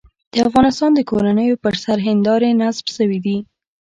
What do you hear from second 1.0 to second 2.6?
کورونو پر سر هندارې